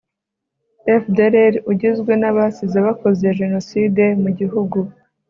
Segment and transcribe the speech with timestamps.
[1.01, 4.77] FDLR ugizwe n abasize bakoze Jenoside mu gihugu